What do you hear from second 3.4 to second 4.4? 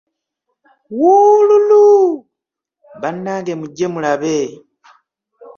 mugye mulabe,